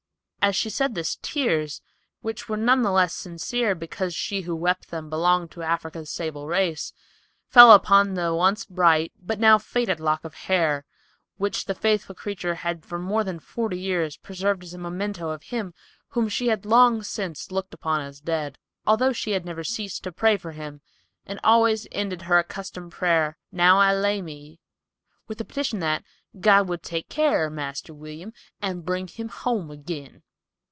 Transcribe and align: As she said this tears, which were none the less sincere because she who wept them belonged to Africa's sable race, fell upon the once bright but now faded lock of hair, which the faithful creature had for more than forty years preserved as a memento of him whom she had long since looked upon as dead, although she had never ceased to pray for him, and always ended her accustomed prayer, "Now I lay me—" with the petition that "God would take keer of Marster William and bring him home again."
As 0.43 0.55
she 0.55 0.71
said 0.71 0.95
this 0.95 1.19
tears, 1.21 1.83
which 2.21 2.49
were 2.49 2.57
none 2.57 2.81
the 2.81 2.89
less 2.91 3.13
sincere 3.13 3.75
because 3.75 4.15
she 4.15 4.41
who 4.41 4.55
wept 4.55 4.89
them 4.89 5.07
belonged 5.07 5.51
to 5.51 5.61
Africa's 5.61 6.09
sable 6.09 6.47
race, 6.47 6.93
fell 7.47 7.71
upon 7.73 8.15
the 8.15 8.33
once 8.33 8.65
bright 8.65 9.13
but 9.21 9.39
now 9.39 9.59
faded 9.59 9.99
lock 9.99 10.23
of 10.25 10.33
hair, 10.33 10.83
which 11.37 11.65
the 11.65 11.75
faithful 11.75 12.15
creature 12.15 12.55
had 12.55 12.83
for 12.83 12.97
more 12.97 13.23
than 13.23 13.37
forty 13.37 13.77
years 13.79 14.17
preserved 14.17 14.63
as 14.63 14.73
a 14.73 14.79
memento 14.79 15.29
of 15.29 15.43
him 15.43 15.75
whom 16.07 16.27
she 16.27 16.47
had 16.47 16.65
long 16.65 17.03
since 17.03 17.51
looked 17.51 17.75
upon 17.75 18.01
as 18.01 18.19
dead, 18.19 18.57
although 18.87 19.13
she 19.13 19.33
had 19.33 19.45
never 19.45 19.63
ceased 19.63 20.03
to 20.03 20.11
pray 20.11 20.37
for 20.37 20.53
him, 20.53 20.81
and 21.23 21.39
always 21.43 21.85
ended 21.91 22.23
her 22.23 22.39
accustomed 22.39 22.91
prayer, 22.91 23.37
"Now 23.51 23.79
I 23.79 23.93
lay 23.93 24.23
me—" 24.23 24.59
with 25.27 25.37
the 25.37 25.45
petition 25.45 25.81
that 25.81 26.03
"God 26.39 26.67
would 26.67 26.81
take 26.81 27.09
keer 27.09 27.45
of 27.45 27.53
Marster 27.53 27.93
William 27.93 28.33
and 28.59 28.83
bring 28.83 29.07
him 29.07 29.29
home 29.29 29.69
again." 29.69 30.23